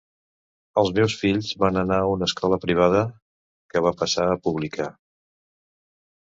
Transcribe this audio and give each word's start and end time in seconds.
Els 0.83 0.87
meus 0.99 1.15
fills 1.23 1.49
van 1.63 1.77
anar 1.81 1.99
a 2.05 2.07
una 2.13 2.29
escola 2.29 2.59
privada 2.63 3.03
que 3.75 3.85
va 3.89 3.93
passar 4.01 4.27
a 4.31 4.41
pública. 4.49 4.89